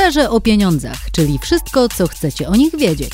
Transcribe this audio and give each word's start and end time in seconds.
Szczerze 0.00 0.30
o 0.30 0.40
pieniądzach, 0.40 1.10
czyli 1.12 1.38
wszystko, 1.38 1.88
co 1.88 2.08
chcecie 2.08 2.48
o 2.48 2.56
nich 2.56 2.76
wiedzieć. 2.76 3.12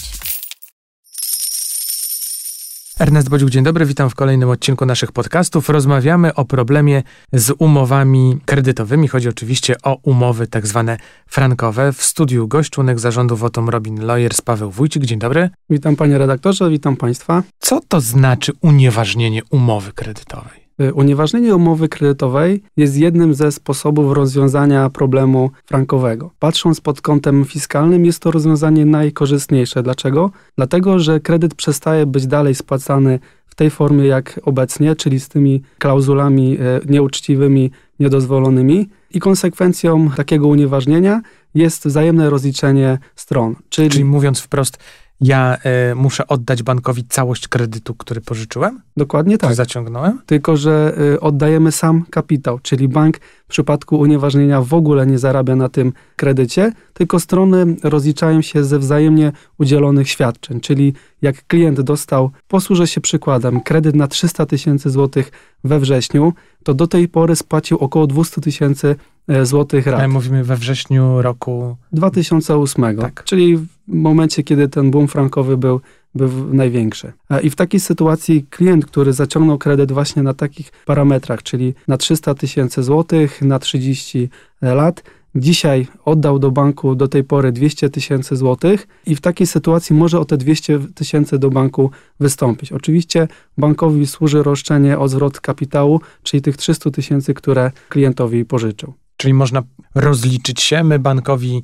Ernest 2.98 3.28
Bodziuk, 3.28 3.50
dzień 3.50 3.64
dobry, 3.64 3.86
witam 3.86 4.10
w 4.10 4.14
kolejnym 4.14 4.50
odcinku 4.50 4.86
naszych 4.86 5.12
podcastów. 5.12 5.68
Rozmawiamy 5.68 6.34
o 6.34 6.44
problemie 6.44 7.02
z 7.32 7.52
umowami 7.58 8.38
kredytowymi. 8.44 9.08
Chodzi 9.08 9.28
oczywiście 9.28 9.76
o 9.82 9.98
umowy 10.02 10.46
tak 10.46 10.66
zwane 10.66 10.98
frankowe. 11.26 11.92
W 11.92 12.02
studiu 12.02 12.48
gość, 12.48 12.70
członek 12.70 12.98
zarządu 12.98 13.36
Wotum 13.36 13.68
Robin 13.68 14.00
Lawyers 14.06 14.40
Paweł 14.40 14.70
Wójcik. 14.70 15.04
Dzień 15.04 15.18
dobry. 15.18 15.50
Witam 15.70 15.96
panie 15.96 16.18
redaktorze, 16.18 16.70
witam 16.70 16.96
państwa. 16.96 17.42
Co 17.58 17.80
to 17.88 18.00
znaczy 18.00 18.52
unieważnienie 18.60 19.42
umowy 19.50 19.92
kredytowej? 19.92 20.65
Y, 20.80 20.94
unieważnienie 20.94 21.56
umowy 21.56 21.88
kredytowej 21.88 22.62
jest 22.76 22.96
jednym 22.96 23.34
ze 23.34 23.52
sposobów 23.52 24.12
rozwiązania 24.12 24.90
problemu 24.90 25.50
frankowego. 25.66 26.30
Patrząc 26.38 26.80
pod 26.80 27.00
kątem 27.00 27.44
fiskalnym, 27.44 28.04
jest 28.04 28.20
to 28.20 28.30
rozwiązanie 28.30 28.86
najkorzystniejsze. 28.86 29.82
Dlaczego? 29.82 30.30
Dlatego, 30.56 30.98
że 30.98 31.20
kredyt 31.20 31.54
przestaje 31.54 32.06
być 32.06 32.26
dalej 32.26 32.54
spłacany 32.54 33.18
w 33.46 33.54
tej 33.54 33.70
formie 33.70 34.06
jak 34.06 34.40
obecnie, 34.44 34.96
czyli 34.96 35.20
z 35.20 35.28
tymi 35.28 35.62
klauzulami 35.78 36.58
y, 36.60 36.92
nieuczciwymi, 36.92 37.70
niedozwolonymi, 38.00 38.88
i 39.10 39.20
konsekwencją 39.20 40.10
takiego 40.16 40.46
unieważnienia 40.48 41.20
jest 41.54 41.86
wzajemne 41.86 42.30
rozliczenie 42.30 42.98
stron. 43.14 43.56
Czyli, 43.68 43.90
czyli 43.90 44.04
mówiąc 44.04 44.40
wprost, 44.40 44.78
ja 45.20 45.56
y, 45.90 45.94
muszę 45.94 46.26
oddać 46.26 46.62
bankowi 46.62 47.04
całość 47.04 47.48
kredytu, 47.48 47.94
który 47.94 48.20
pożyczyłem? 48.20 48.80
Dokładnie 48.96 49.38
tak. 49.38 49.54
Zaciągnąłem? 49.54 50.20
Tylko, 50.26 50.56
że 50.56 50.94
y, 51.14 51.20
oddajemy 51.20 51.72
sam 51.72 52.04
kapitał, 52.10 52.58
czyli 52.58 52.88
bank 52.88 53.18
w 53.46 53.48
przypadku 53.48 53.98
unieważnienia 53.98 54.62
w 54.62 54.74
ogóle 54.74 55.06
nie 55.06 55.18
zarabia 55.18 55.56
na 55.56 55.68
tym 55.68 55.92
kredycie, 56.16 56.72
tylko 56.94 57.20
strony 57.20 57.76
rozliczają 57.82 58.42
się 58.42 58.64
ze 58.64 58.78
wzajemnie 58.78 59.32
udzielonych 59.58 60.08
świadczeń, 60.08 60.60
czyli 60.60 60.94
jak 61.22 61.46
klient 61.46 61.80
dostał, 61.80 62.30
posłużę 62.48 62.86
się 62.86 63.00
przykładem, 63.00 63.60
kredyt 63.60 63.94
na 63.94 64.08
300 64.08 64.46
tysięcy 64.46 64.90
złotych 64.90 65.32
we 65.64 65.80
wrześniu, 65.80 66.32
to 66.64 66.74
do 66.74 66.86
tej 66.86 67.08
pory 67.08 67.36
spłacił 67.36 67.78
około 67.78 68.06
200 68.06 68.40
tysięcy 68.40 68.96
e, 69.28 69.46
złotych 69.46 69.86
rat. 69.86 70.10
mówimy 70.10 70.44
we 70.44 70.56
wrześniu 70.56 71.22
roku 71.22 71.76
2008, 71.92 72.96
tak. 72.96 73.24
czyli 73.24 73.56
w 73.56 73.75
momencie, 73.88 74.42
kiedy 74.42 74.68
ten 74.68 74.90
boom 74.90 75.08
frankowy 75.08 75.56
był, 75.56 75.80
był 76.14 76.54
największy. 76.54 77.12
I 77.42 77.50
w 77.50 77.56
takiej 77.56 77.80
sytuacji 77.80 78.46
klient, 78.50 78.86
który 78.86 79.12
zaciągnął 79.12 79.58
kredyt 79.58 79.92
właśnie 79.92 80.22
na 80.22 80.34
takich 80.34 80.72
parametrach, 80.86 81.42
czyli 81.42 81.74
na 81.88 81.96
300 81.96 82.34
tysięcy 82.34 82.82
złotych, 82.82 83.42
na 83.42 83.58
30 83.58 84.28
lat, 84.62 85.02
dzisiaj 85.34 85.86
oddał 86.04 86.38
do 86.38 86.50
banku 86.50 86.94
do 86.94 87.08
tej 87.08 87.24
pory 87.24 87.52
200 87.52 87.90
tysięcy 87.90 88.36
złotych 88.36 88.88
i 89.06 89.16
w 89.16 89.20
takiej 89.20 89.46
sytuacji 89.46 89.96
może 89.96 90.20
o 90.20 90.24
te 90.24 90.36
200 90.36 90.78
tysięcy 90.94 91.38
do 91.38 91.50
banku 91.50 91.90
wystąpić. 92.20 92.72
Oczywiście 92.72 93.28
bankowi 93.58 94.06
służy 94.06 94.42
roszczenie 94.42 94.98
o 94.98 95.08
zwrot 95.08 95.40
kapitału, 95.40 96.00
czyli 96.22 96.42
tych 96.42 96.56
300 96.56 96.90
tysięcy, 96.90 97.34
które 97.34 97.72
klientowi 97.88 98.44
pożyczył. 98.44 98.94
Czyli 99.16 99.34
można 99.34 99.62
rozliczyć 99.94 100.60
się, 100.62 100.84
my 100.84 100.98
bankowi 100.98 101.62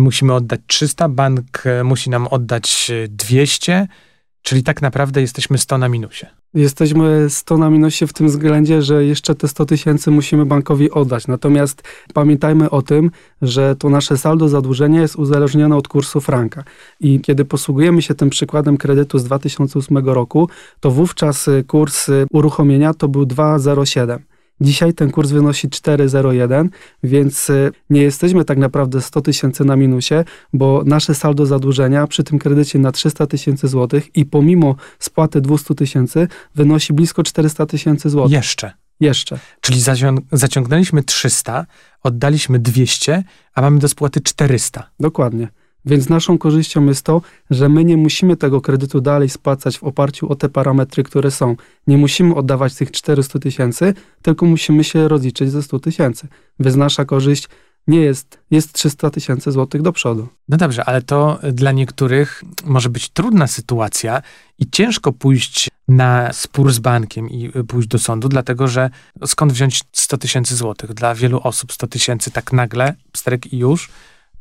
musimy 0.00 0.34
oddać 0.34 0.60
300, 0.66 1.08
bank 1.08 1.64
musi 1.84 2.10
nam 2.10 2.26
oddać 2.26 2.90
200, 3.08 3.88
czyli 4.42 4.62
tak 4.62 4.82
naprawdę 4.82 5.20
jesteśmy 5.20 5.58
100 5.58 5.78
na 5.78 5.88
minusie. 5.88 6.26
Jesteśmy 6.54 7.30
100 7.30 7.58
na 7.58 7.70
minusie 7.70 8.06
w 8.06 8.12
tym 8.12 8.26
względzie, 8.26 8.82
że 8.82 9.04
jeszcze 9.04 9.34
te 9.34 9.48
100 9.48 9.66
tysięcy 9.66 10.10
musimy 10.10 10.46
bankowi 10.46 10.90
oddać. 10.90 11.26
Natomiast 11.26 11.82
pamiętajmy 12.14 12.70
o 12.70 12.82
tym, 12.82 13.10
że 13.42 13.76
to 13.76 13.90
nasze 13.90 14.18
saldo 14.18 14.48
zadłużenia 14.48 15.00
jest 15.00 15.16
uzależnione 15.16 15.76
od 15.76 15.88
kursu 15.88 16.20
franka. 16.20 16.64
I 17.00 17.20
kiedy 17.20 17.44
posługujemy 17.44 18.02
się 18.02 18.14
tym 18.14 18.30
przykładem 18.30 18.76
kredytu 18.76 19.18
z 19.18 19.24
2008 19.24 19.98
roku, 19.98 20.48
to 20.80 20.90
wówczas 20.90 21.50
kurs 21.66 22.10
uruchomienia 22.30 22.94
to 22.94 23.08
był 23.08 23.22
2,07. 23.22 24.18
Dzisiaj 24.62 24.94
ten 24.94 25.10
kurs 25.10 25.30
wynosi 25.30 25.68
4,01, 25.68 26.68
więc 27.02 27.50
y, 27.50 27.72
nie 27.90 28.02
jesteśmy 28.02 28.44
tak 28.44 28.58
naprawdę 28.58 29.00
100 29.00 29.20
tysięcy 29.20 29.64
na 29.64 29.76
minusie, 29.76 30.14
bo 30.52 30.82
nasze 30.86 31.14
saldo 31.14 31.46
zadłużenia 31.46 32.06
przy 32.06 32.24
tym 32.24 32.38
kredycie 32.38 32.78
na 32.78 32.92
300 32.92 33.26
tysięcy 33.26 33.68
złotych 33.68 34.16
i 34.16 34.26
pomimo 34.26 34.76
spłaty 34.98 35.40
200 35.40 35.74
tysięcy 35.74 36.28
wynosi 36.54 36.92
blisko 36.92 37.22
400 37.22 37.66
tysięcy 37.66 38.10
złotych. 38.10 38.32
Jeszcze. 38.32 38.72
Jeszcze. 39.00 39.38
Czyli 39.60 39.80
zaciągnęliśmy 40.32 41.02
300, 41.02 41.66
oddaliśmy 42.02 42.58
200, 42.58 43.24
a 43.54 43.60
mamy 43.60 43.78
do 43.78 43.88
spłaty 43.88 44.20
400. 44.20 44.90
Dokładnie. 45.00 45.48
Więc 45.84 46.08
naszą 46.08 46.38
korzyścią 46.38 46.86
jest 46.86 47.06
to, 47.06 47.22
że 47.50 47.68
my 47.68 47.84
nie 47.84 47.96
musimy 47.96 48.36
tego 48.36 48.60
kredytu 48.60 49.00
dalej 49.00 49.28
spłacać 49.28 49.78
w 49.78 49.84
oparciu 49.84 50.32
o 50.32 50.34
te 50.34 50.48
parametry, 50.48 51.02
które 51.02 51.30
są. 51.30 51.56
Nie 51.86 51.98
musimy 51.98 52.34
oddawać 52.34 52.74
tych 52.74 52.90
400 52.90 53.38
tysięcy, 53.38 53.94
tylko 54.22 54.46
musimy 54.46 54.84
się 54.84 55.08
rozliczyć 55.08 55.50
ze 55.50 55.62
100 55.62 55.78
tysięcy. 55.78 56.28
Więc 56.60 56.76
nasza 56.76 57.04
korzyść 57.04 57.48
nie 57.86 58.00
jest, 58.00 58.38
jest 58.50 58.72
300 58.72 59.10
tysięcy 59.10 59.52
złotych 59.52 59.82
do 59.82 59.92
przodu. 59.92 60.28
No 60.48 60.56
dobrze, 60.56 60.84
ale 60.84 61.02
to 61.02 61.38
dla 61.52 61.72
niektórych 61.72 62.44
może 62.64 62.88
być 62.88 63.08
trudna 63.08 63.46
sytuacja 63.46 64.22
i 64.58 64.70
ciężko 64.70 65.12
pójść 65.12 65.70
na 65.88 66.32
spór 66.32 66.72
z 66.72 66.78
bankiem 66.78 67.30
i 67.30 67.52
pójść 67.68 67.88
do 67.88 67.98
sądu, 67.98 68.28
dlatego 68.28 68.68
że 68.68 68.90
skąd 69.26 69.52
wziąć 69.52 69.82
100 69.92 70.18
tysięcy 70.18 70.56
złotych? 70.56 70.94
Dla 70.94 71.14
wielu 71.14 71.40
osób 71.42 71.72
100 71.72 71.86
tysięcy 71.86 72.30
tak 72.30 72.52
nagle, 72.52 72.94
pstrek 73.12 73.52
i 73.52 73.58
już, 73.58 73.90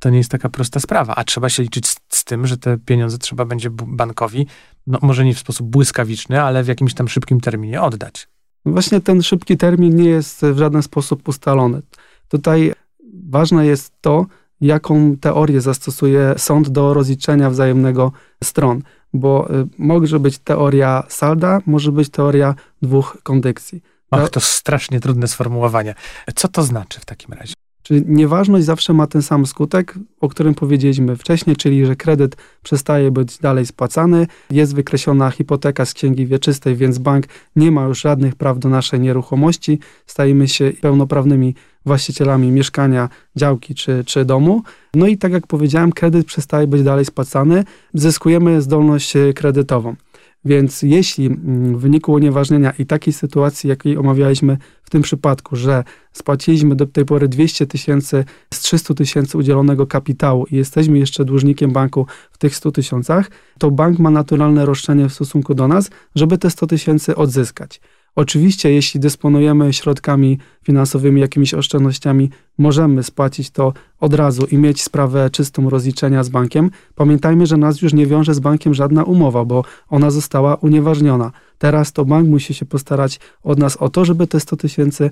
to 0.01 0.09
nie 0.09 0.17
jest 0.17 0.31
taka 0.31 0.49
prosta 0.49 0.79
sprawa, 0.79 1.15
a 1.15 1.23
trzeba 1.23 1.49
się 1.49 1.63
liczyć 1.63 1.87
z, 1.87 1.99
z, 2.09 2.23
tym, 2.23 2.47
że 2.47 2.57
te 2.57 2.77
pieniądze 2.77 3.17
trzeba 3.17 3.45
będzie 3.45 3.69
bankowi, 3.69 4.47
no 4.87 4.99
może 5.01 5.25
nie 5.25 5.33
w 5.33 5.39
sposób 5.39 5.67
błyskawiczny, 5.67 6.41
ale 6.41 6.63
w 6.63 6.67
jakimś 6.67 6.93
tam 6.93 7.07
szybkim 7.07 7.39
terminie 7.41 7.81
oddać. 7.81 8.27
Właśnie 8.65 9.01
ten 9.01 9.23
szybki 9.23 9.57
termin 9.57 9.95
nie 9.95 10.09
jest 10.09 10.41
w 10.45 10.57
żaden 10.57 10.83
sposób 10.83 11.27
ustalony. 11.27 11.81
Tutaj 12.27 12.73
ważne 13.29 13.65
jest 13.65 13.93
to, 14.01 14.25
jaką 14.61 15.17
teorię 15.17 15.61
zastosuje 15.61 16.33
sąd 16.37 16.69
do 16.69 16.93
rozliczenia 16.93 17.49
wzajemnego 17.49 18.11
stron, 18.43 18.81
bo 19.13 19.53
y, 19.55 19.67
może 19.77 20.19
być 20.19 20.37
teoria 20.39 21.03
salda, 21.09 21.59
może 21.65 21.91
być 21.91 22.09
teoria 22.09 22.55
dwóch 22.81 23.17
kondykcji. 23.23 23.81
Ach, 24.11 24.29
to 24.29 24.39
strasznie 24.39 24.99
trudne 24.99 25.27
sformułowanie. 25.27 25.95
Co 26.35 26.47
to 26.47 26.63
znaczy 26.63 26.99
w 26.99 27.05
takim 27.05 27.33
razie? 27.33 27.53
Czyli 27.91 28.03
nieważność 28.07 28.65
zawsze 28.65 28.93
ma 28.93 29.07
ten 29.07 29.21
sam 29.21 29.45
skutek, 29.45 29.95
o 30.21 30.29
którym 30.29 30.53
powiedzieliśmy 30.53 31.15
wcześniej, 31.15 31.55
czyli 31.55 31.85
że 31.85 31.95
kredyt 31.95 32.35
przestaje 32.63 33.11
być 33.11 33.37
dalej 33.37 33.65
spłacany, 33.65 34.27
jest 34.51 34.75
wykreślona 34.75 35.31
hipoteka 35.31 35.85
z 35.85 35.93
księgi 35.93 36.25
wieczystej, 36.25 36.75
więc 36.75 36.97
bank 36.97 37.25
nie 37.55 37.71
ma 37.71 37.83
już 37.85 38.01
żadnych 38.01 38.35
praw 38.35 38.59
do 38.59 38.69
naszej 38.69 38.99
nieruchomości, 38.99 39.79
stajemy 40.07 40.47
się 40.47 40.71
pełnoprawnymi 40.81 41.55
właścicielami 41.85 42.51
mieszkania, 42.51 43.09
działki 43.35 43.75
czy, 43.75 44.03
czy 44.05 44.25
domu. 44.25 44.61
No 44.93 45.07
i 45.07 45.17
tak 45.17 45.31
jak 45.31 45.47
powiedziałem, 45.47 45.91
kredyt 45.91 46.27
przestaje 46.27 46.67
być 46.67 46.83
dalej 46.83 47.05
spłacany, 47.05 47.63
zyskujemy 47.93 48.61
zdolność 48.61 49.13
kredytową. 49.35 49.95
Więc 50.45 50.81
jeśli 50.81 51.25
mm, 51.25 51.77
w 51.77 51.81
wyniku 51.81 52.11
unieważnienia 52.11 52.73
i 52.79 52.85
takiej 52.85 53.13
sytuacji, 53.13 53.69
jakiej 53.69 53.97
omawialiśmy 53.97 54.57
w 54.83 54.89
tym 54.89 55.01
przypadku, 55.01 55.55
że 55.55 55.83
spłaciliśmy 56.13 56.75
do 56.75 56.85
tej 56.85 57.05
pory 57.05 57.27
200 57.27 57.67
tysięcy 57.67 58.25
z 58.53 58.59
300 58.59 58.93
tysięcy 58.93 59.37
udzielonego 59.37 59.87
kapitału 59.87 60.45
i 60.51 60.55
jesteśmy 60.55 60.99
jeszcze 60.99 61.25
dłużnikiem 61.25 61.71
banku 61.71 62.05
w 62.31 62.37
tych 62.37 62.55
100 62.55 62.71
tysiącach, 62.71 63.31
to 63.59 63.71
bank 63.71 63.99
ma 63.99 64.09
naturalne 64.09 64.65
roszczenie 64.65 65.09
w 65.09 65.13
stosunku 65.13 65.53
do 65.53 65.67
nas, 65.67 65.89
żeby 66.15 66.37
te 66.37 66.49
100 66.49 66.67
tysięcy 66.67 67.15
odzyskać. 67.15 67.81
Oczywiście, 68.15 68.71
jeśli 68.71 68.99
dysponujemy 68.99 69.73
środkami 69.73 70.37
finansowymi, 70.63 71.21
jakimiś 71.21 71.53
oszczędnościami, 71.53 72.29
możemy 72.57 73.03
spłacić 73.03 73.49
to 73.49 73.73
od 73.99 74.13
razu 74.13 74.45
i 74.51 74.57
mieć 74.57 74.81
sprawę 74.81 75.29
czystą 75.29 75.69
rozliczenia 75.69 76.23
z 76.23 76.29
bankiem. 76.29 76.71
Pamiętajmy, 76.95 77.45
że 77.45 77.57
nas 77.57 77.81
już 77.81 77.93
nie 77.93 78.07
wiąże 78.07 78.33
z 78.33 78.39
bankiem 78.39 78.73
żadna 78.73 79.03
umowa, 79.03 79.45
bo 79.45 79.63
ona 79.89 80.11
została 80.11 80.55
unieważniona. 80.55 81.31
Teraz 81.57 81.93
to 81.93 82.05
bank 82.05 82.29
musi 82.29 82.53
się 82.53 82.65
postarać 82.65 83.19
od 83.43 83.59
nas 83.59 83.77
o 83.77 83.89
to, 83.89 84.05
żeby 84.05 84.27
te 84.27 84.39
100 84.39 84.57
tysięcy 84.57 85.09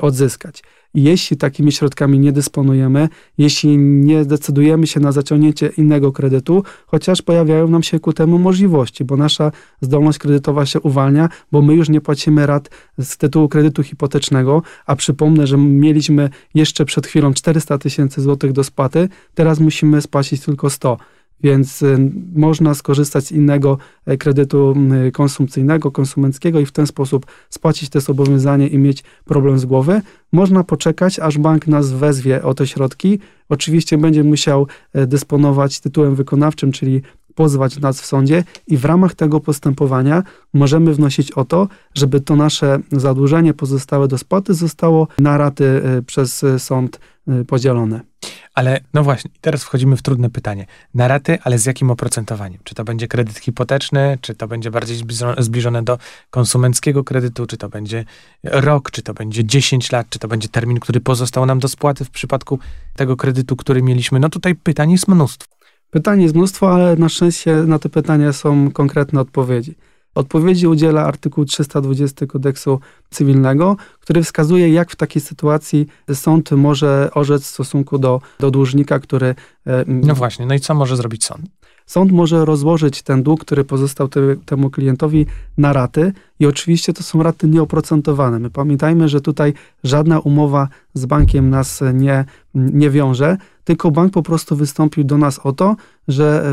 odzyskać. 0.00 0.62
Jeśli 0.94 1.36
takimi 1.36 1.72
środkami 1.72 2.18
nie 2.18 2.32
dysponujemy, 2.32 3.08
jeśli 3.38 3.78
nie 3.78 4.24
decydujemy 4.24 4.86
się 4.86 5.00
na 5.00 5.12
zaciągnięcie 5.12 5.70
innego 5.76 6.12
kredytu, 6.12 6.64
chociaż 6.86 7.22
pojawiają 7.22 7.68
nam 7.68 7.82
się 7.82 8.00
ku 8.00 8.12
temu 8.12 8.38
możliwości, 8.38 9.04
bo 9.04 9.16
nasza 9.16 9.52
zdolność 9.80 10.18
kredytowa 10.18 10.66
się 10.66 10.80
uwalnia, 10.80 11.28
bo 11.52 11.62
my 11.62 11.74
już 11.74 11.88
nie 11.88 12.00
płacimy 12.00 12.46
rat 12.46 12.70
z 12.98 13.16
tytułu 13.16 13.48
kredytu 13.48 13.82
hipotecznego, 13.82 14.62
a 14.86 14.96
przypomnę, 14.96 15.46
że 15.46 15.56
mieliśmy 15.58 16.30
jeszcze 16.54 16.84
przed 16.84 17.06
chwilą 17.06 17.34
400 17.34 17.78
tysięcy 17.78 18.20
złotych 18.20 18.52
do 18.52 18.64
spłaty, 18.64 19.08
teraz 19.34 19.60
musimy 19.60 20.02
spłacić 20.02 20.44
tylko 20.44 20.70
100. 20.70 20.96
więc 21.42 21.82
y, 21.82 22.10
można 22.34 22.74
skorzystać 22.74 23.24
z 23.24 23.32
innego 23.32 23.78
e, 24.06 24.16
kredytu 24.16 24.74
konsumpcyjnego, 25.12 25.90
konsumenckiego 25.90 26.60
i 26.60 26.66
w 26.66 26.72
ten 26.72 26.86
sposób 26.86 27.26
spłacić 27.50 27.90
te 27.90 28.00
zobowiązanie 28.00 28.68
i 28.68 28.78
mieć 28.78 29.04
problem 29.24 29.58
z 29.58 29.64
głowy. 29.64 30.02
Można 30.32 30.64
poczekać, 30.64 31.18
aż 31.18 31.38
bank 31.38 31.66
nas 31.66 31.92
wezwie 31.92 32.42
o 32.42 32.54
te 32.54 32.66
środki. 32.66 33.18
Oczywiście 33.48 33.98
będzie 33.98 34.24
musiał 34.24 34.66
e, 34.92 35.06
dysponować 35.06 35.80
tytułem 35.80 36.14
wykonawczym, 36.14 36.72
czyli 36.72 37.02
pozwać 37.34 37.78
nas 37.78 38.00
w 38.00 38.06
sądzie 38.06 38.44
i 38.66 38.76
w 38.76 38.84
ramach 38.84 39.14
tego 39.14 39.40
postępowania 39.40 40.22
możemy 40.54 40.94
wnosić 40.94 41.32
o 41.32 41.44
to, 41.44 41.68
żeby 41.94 42.20
to 42.20 42.36
nasze 42.36 42.78
zadłużenie 42.92 43.54
pozostałe 43.54 44.08
do 44.08 44.18
spłaty 44.18 44.54
zostało 44.54 45.08
na 45.18 45.38
raty 45.38 45.64
y, 45.98 46.02
przez 46.02 46.44
sąd 46.58 47.00
podzielone. 47.46 48.09
Ale 48.54 48.80
no 48.94 49.04
właśnie, 49.04 49.30
teraz 49.40 49.64
wchodzimy 49.64 49.96
w 49.96 50.02
trudne 50.02 50.30
pytanie. 50.30 50.66
Na 50.94 51.08
raty, 51.08 51.38
ale 51.42 51.58
z 51.58 51.66
jakim 51.66 51.90
oprocentowaniem? 51.90 52.60
Czy 52.64 52.74
to 52.74 52.84
będzie 52.84 53.08
kredyt 53.08 53.38
hipoteczny, 53.38 54.18
czy 54.20 54.34
to 54.34 54.48
będzie 54.48 54.70
bardziej 54.70 54.96
zbliżone 55.38 55.82
do 55.82 55.98
konsumenckiego 56.30 57.04
kredytu, 57.04 57.46
czy 57.46 57.56
to 57.56 57.68
będzie 57.68 58.04
rok, 58.44 58.90
czy 58.90 59.02
to 59.02 59.14
będzie 59.14 59.44
10 59.44 59.92
lat, 59.92 60.06
czy 60.10 60.18
to 60.18 60.28
będzie 60.28 60.48
termin, 60.48 60.80
który 60.80 61.00
pozostał 61.00 61.46
nam 61.46 61.58
do 61.58 61.68
spłaty 61.68 62.04
w 62.04 62.10
przypadku 62.10 62.58
tego 62.96 63.16
kredytu, 63.16 63.56
który 63.56 63.82
mieliśmy? 63.82 64.20
No 64.20 64.28
tutaj 64.28 64.54
pytań 64.54 64.90
jest 64.92 65.08
mnóstwo. 65.08 65.56
Pytań 65.90 66.22
jest 66.22 66.34
mnóstwo, 66.34 66.74
ale 66.74 66.96
na 66.96 67.08
szczęście 67.08 67.54
na 67.54 67.78
te 67.78 67.88
pytania 67.88 68.32
są 68.32 68.70
konkretne 68.70 69.20
odpowiedzi. 69.20 69.74
Odpowiedzi 70.14 70.66
udziela 70.66 71.04
artykuł 71.04 71.44
320 71.44 72.26
kodeksu 72.26 72.80
cywilnego, 73.10 73.76
który 74.00 74.22
wskazuje, 74.22 74.72
jak 74.72 74.90
w 74.90 74.96
takiej 74.96 75.22
sytuacji 75.22 75.86
sąd 76.14 76.50
może 76.50 77.10
orzec 77.14 77.42
w 77.42 77.46
stosunku 77.46 77.98
do, 77.98 78.20
do 78.38 78.50
dłużnika, 78.50 78.98
który. 78.98 79.34
E, 79.66 79.84
no 79.86 80.14
właśnie, 80.14 80.46
no 80.46 80.54
i 80.54 80.60
co 80.60 80.74
może 80.74 80.96
zrobić 80.96 81.24
sąd? 81.24 81.59
Sąd 81.90 82.12
może 82.12 82.44
rozłożyć 82.44 83.02
ten 83.02 83.22
dług, 83.22 83.40
który 83.40 83.64
pozostał 83.64 84.08
te, 84.08 84.36
temu 84.36 84.70
klientowi 84.70 85.26
na 85.58 85.72
raty 85.72 86.12
i 86.40 86.46
oczywiście 86.46 86.92
to 86.92 87.02
są 87.02 87.22
raty 87.22 87.48
nieoprocentowane. 87.48 88.38
My 88.38 88.50
pamiętajmy, 88.50 89.08
że 89.08 89.20
tutaj 89.20 89.54
żadna 89.84 90.18
umowa 90.18 90.68
z 90.94 91.06
bankiem 91.06 91.50
nas 91.50 91.80
nie, 91.94 92.24
nie 92.54 92.90
wiąże, 92.90 93.36
tylko 93.64 93.90
bank 93.90 94.12
po 94.12 94.22
prostu 94.22 94.56
wystąpił 94.56 95.04
do 95.04 95.18
nas 95.18 95.38
o 95.38 95.52
to, 95.52 95.76
że 96.08 96.52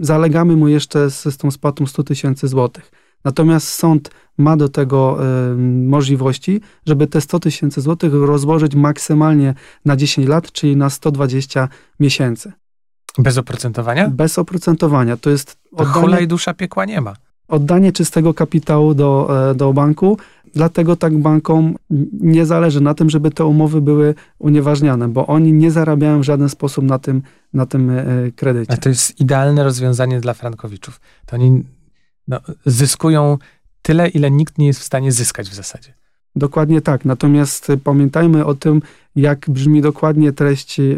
zalegamy 0.00 0.56
mu 0.56 0.68
jeszcze 0.68 1.10
z, 1.10 1.22
z 1.22 1.36
tą 1.36 1.50
spłatą 1.50 1.86
100 1.86 2.02
tysięcy 2.02 2.48
złotych. 2.48 2.90
Natomiast 3.24 3.68
sąd 3.68 4.10
ma 4.38 4.56
do 4.56 4.68
tego 4.68 5.18
y, 5.52 5.56
możliwości, 5.86 6.60
żeby 6.86 7.06
te 7.06 7.20
100 7.20 7.40
tysięcy 7.40 7.80
złotych 7.80 8.12
rozłożyć 8.14 8.74
maksymalnie 8.74 9.54
na 9.84 9.96
10 9.96 10.28
lat, 10.28 10.52
czyli 10.52 10.76
na 10.76 10.90
120 10.90 11.68
miesięcy. 12.00 12.52
Bez 13.18 13.38
oprocentowania? 13.38 14.08
Bez 14.08 14.38
oprocentowania. 14.38 15.16
To 15.16 15.30
jest 15.30 15.56
oddanie, 15.76 16.22
i 16.22 16.28
dusza 16.28 16.54
piekła 16.54 16.84
nie 16.84 17.00
ma. 17.00 17.14
Oddanie 17.48 17.92
czystego 17.92 18.34
kapitału 18.34 18.94
do, 18.94 19.28
e, 19.50 19.54
do 19.54 19.72
banku. 19.72 20.18
Dlatego 20.54 20.96
tak 20.96 21.18
bankom 21.18 21.76
nie 22.20 22.46
zależy 22.46 22.80
na 22.80 22.94
tym, 22.94 23.10
żeby 23.10 23.30
te 23.30 23.44
umowy 23.44 23.80
były 23.80 24.14
unieważniane, 24.38 25.08
bo 25.08 25.26
oni 25.26 25.52
nie 25.52 25.70
zarabiają 25.70 26.20
w 26.20 26.24
żaden 26.24 26.48
sposób 26.48 26.84
na 26.84 26.98
tym, 26.98 27.22
na 27.52 27.66
tym 27.66 27.90
e, 27.90 28.04
kredycie. 28.36 28.72
A 28.72 28.76
to 28.76 28.88
jest 28.88 29.20
idealne 29.20 29.64
rozwiązanie 29.64 30.20
dla 30.20 30.34
frankowiczów. 30.34 31.00
To 31.26 31.36
oni 31.36 31.64
no, 32.28 32.40
zyskują 32.66 33.38
tyle, 33.82 34.08
ile 34.08 34.30
nikt 34.30 34.58
nie 34.58 34.66
jest 34.66 34.80
w 34.80 34.84
stanie 34.84 35.12
zyskać 35.12 35.50
w 35.50 35.54
zasadzie. 35.54 35.99
Dokładnie 36.36 36.80
tak. 36.80 37.04
Natomiast 37.04 37.72
pamiętajmy 37.84 38.44
o 38.44 38.54
tym, 38.54 38.82
jak 39.16 39.50
brzmi 39.50 39.82
dokładnie 39.82 40.32
treść 40.32 40.80
y, 40.80 40.96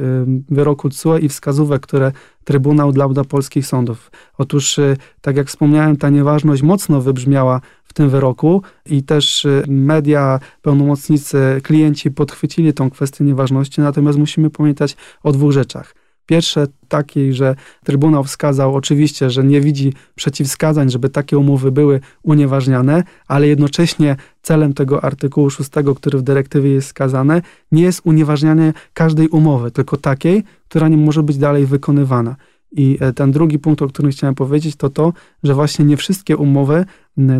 wyroku 0.50 0.90
CUE 0.90 1.18
i 1.18 1.28
wskazówek, 1.28 1.82
które 1.82 2.12
Trybunał 2.44 2.92
dla, 2.92 3.08
dla 3.08 3.24
polskich 3.24 3.66
sądów. 3.66 4.10
Otóż, 4.38 4.78
y, 4.78 4.96
tak 5.20 5.36
jak 5.36 5.48
wspomniałem, 5.48 5.96
ta 5.96 6.10
nieważność 6.10 6.62
mocno 6.62 7.00
wybrzmiała 7.00 7.60
w 7.84 7.92
tym 7.92 8.10
wyroku 8.10 8.62
i 8.86 9.02
też 9.02 9.44
y, 9.44 9.64
media, 9.68 10.40
pełnomocnicy, 10.62 11.60
klienci 11.62 12.10
podchwycili 12.10 12.72
tą 12.72 12.90
kwestię 12.90 13.24
nieważności, 13.24 13.80
natomiast 13.80 14.18
musimy 14.18 14.50
pamiętać 14.50 14.96
o 15.22 15.32
dwóch 15.32 15.52
rzeczach. 15.52 16.01
Pierwsze 16.32 16.66
takiej, 16.88 17.34
że 17.34 17.54
Trybunał 17.84 18.24
wskazał 18.24 18.74
oczywiście, 18.74 19.30
że 19.30 19.44
nie 19.44 19.60
widzi 19.60 19.92
przeciwwskazań, 20.14 20.90
żeby 20.90 21.08
takie 21.08 21.38
umowy 21.38 21.72
były 21.72 22.00
unieważniane, 22.22 23.02
ale 23.28 23.48
jednocześnie 23.48 24.16
celem 24.42 24.74
tego 24.74 25.04
artykułu 25.04 25.50
6, 25.50 25.70
który 25.96 26.18
w 26.18 26.22
dyrektywie 26.22 26.70
jest 26.70 26.86
wskazane, 26.86 27.42
nie 27.72 27.82
jest 27.82 28.00
unieważnianie 28.04 28.72
każdej 28.94 29.28
umowy, 29.28 29.70
tylko 29.70 29.96
takiej, 29.96 30.44
która 30.68 30.88
nie 30.88 30.96
może 30.96 31.22
być 31.22 31.38
dalej 31.38 31.66
wykonywana. 31.66 32.36
I 32.72 32.98
e, 33.00 33.12
ten 33.12 33.30
drugi 33.30 33.58
punkt, 33.58 33.82
o 33.82 33.88
którym 33.88 34.10
chciałem 34.10 34.34
powiedzieć, 34.34 34.76
to 34.76 34.90
to, 34.90 35.12
że 35.42 35.54
właśnie 35.54 35.84
nie 35.84 35.96
wszystkie 35.96 36.36
umowy 36.36 36.84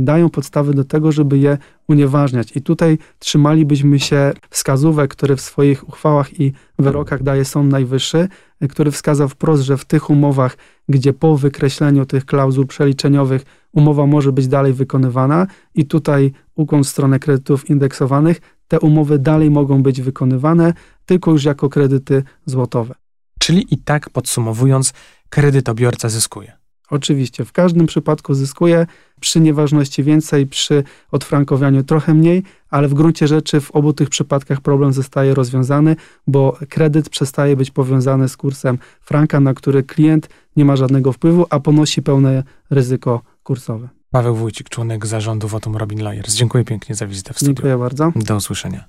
dają 0.00 0.30
podstawy 0.30 0.74
do 0.74 0.84
tego, 0.84 1.12
żeby 1.12 1.38
je 1.38 1.58
unieważniać. 1.88 2.56
I 2.56 2.62
tutaj 2.62 2.98
trzymalibyśmy 3.18 4.00
się 4.00 4.32
wskazówek, 4.50 5.10
które 5.10 5.36
w 5.36 5.40
swoich 5.40 5.88
uchwałach 5.88 6.40
i 6.40 6.52
wyrokach 6.78 7.22
daje 7.22 7.44
Sąd 7.44 7.72
Najwyższy, 7.72 8.28
e, 8.60 8.68
który 8.68 8.90
wskazał 8.90 9.28
wprost, 9.28 9.62
że 9.62 9.76
w 9.76 9.84
tych 9.84 10.10
umowach, 10.10 10.56
gdzie 10.88 11.12
po 11.12 11.36
wykreśleniu 11.36 12.06
tych 12.06 12.24
klauzul 12.24 12.66
przeliczeniowych 12.66 13.44
umowa 13.72 14.06
może 14.06 14.32
być 14.32 14.48
dalej 14.48 14.72
wykonywana 14.72 15.46
i 15.74 15.86
tutaj 15.86 16.32
ukłon 16.54 16.84
w 16.84 16.88
stronę 16.88 17.18
kredytów 17.18 17.70
indeksowanych, 17.70 18.40
te 18.68 18.80
umowy 18.80 19.18
dalej 19.18 19.50
mogą 19.50 19.82
być 19.82 20.02
wykonywane, 20.02 20.72
tylko 21.06 21.30
już 21.30 21.44
jako 21.44 21.68
kredyty 21.68 22.22
złotowe. 22.46 22.94
Czyli 23.38 23.74
i 23.74 23.78
tak 23.78 24.10
podsumowując, 24.10 24.92
kredytobiorca 25.32 26.08
zyskuje. 26.08 26.52
Oczywiście, 26.90 27.44
w 27.44 27.52
każdym 27.52 27.86
przypadku 27.86 28.34
zyskuje, 28.34 28.86
przy 29.20 29.40
nieważności 29.40 30.02
więcej, 30.02 30.46
przy 30.46 30.84
odfrankowianiu 31.10 31.82
trochę 31.84 32.14
mniej, 32.14 32.42
ale 32.70 32.88
w 32.88 32.94
gruncie 32.94 33.28
rzeczy 33.28 33.60
w 33.60 33.70
obu 33.70 33.92
tych 33.92 34.10
przypadkach 34.10 34.60
problem 34.60 34.92
zostaje 34.92 35.34
rozwiązany, 35.34 35.96
bo 36.26 36.58
kredyt 36.68 37.08
przestaje 37.08 37.56
być 37.56 37.70
powiązany 37.70 38.28
z 38.28 38.36
kursem 38.36 38.78
franka, 39.00 39.40
na 39.40 39.54
który 39.54 39.82
klient 39.82 40.28
nie 40.56 40.64
ma 40.64 40.76
żadnego 40.76 41.12
wpływu, 41.12 41.46
a 41.50 41.60
ponosi 41.60 42.02
pełne 42.02 42.42
ryzyko 42.70 43.22
kursowe. 43.42 43.88
Paweł 44.10 44.34
Wójcik, 44.34 44.68
członek 44.68 45.06
zarządu 45.06 45.48
Votum 45.48 45.76
Robin 45.76 46.02
Lawyers. 46.02 46.34
Dziękuję 46.34 46.64
pięknie 46.64 46.94
za 46.94 47.06
wizytę 47.06 47.34
w 47.34 47.36
studiu. 47.36 47.54
Dziękuję 47.54 47.78
bardzo. 47.78 48.12
Do 48.16 48.36
usłyszenia. 48.36 48.84